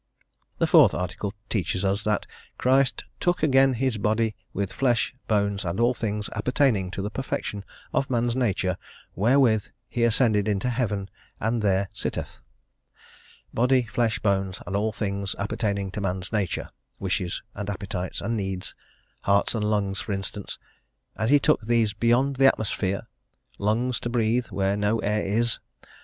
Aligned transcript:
The 0.57 0.65
Fourth 0.65 0.95
Article 0.95 1.31
teaches 1.47 1.85
us 1.85 2.01
that 2.05 2.25
Christ 2.57 3.03
"took 3.19 3.43
again 3.43 3.75
his 3.75 3.99
body, 3.99 4.35
with 4.51 4.73
flesh, 4.73 5.13
bones, 5.27 5.63
and 5.63 5.79
all 5.79 5.93
things 5.93 6.27
appertaining 6.35 6.89
to 6.89 7.03
the 7.03 7.11
perfection 7.11 7.63
of 7.93 8.09
man's 8.09 8.35
nature; 8.35 8.77
wherewith 9.13 9.67
he 9.87 10.03
ascended 10.03 10.47
into 10.47 10.69
heaven, 10.69 11.07
and 11.39 11.61
there 11.61 11.87
sitteth." 11.93 12.41
Body, 13.53 13.83
flesh, 13.83 14.17
bones, 14.17 14.59
and 14.65 14.75
all 14.75 14.91
things 14.91 15.35
appertaining 15.37 15.91
to 15.91 16.01
man's 16.01 16.31
nature; 16.33 16.71
wishes, 16.97 17.43
and 17.53 17.69
appetites, 17.69 18.21
and 18.21 18.35
needs, 18.35 18.73
heart 19.19 19.53
and 19.53 19.63
lungs, 19.63 19.99
for 19.99 20.13
instance; 20.13 20.57
and 21.15 21.29
he 21.29 21.37
took 21.37 21.61
these 21.61 21.93
beyond 21.93 22.37
the 22.37 22.47
atmosphere? 22.47 23.05
lungs 23.59 23.99
to 23.99 24.09
breathe 24.09 24.47
where 24.47 24.75
no 24.75 24.97
air 24.97 25.21
is? 25.21 25.59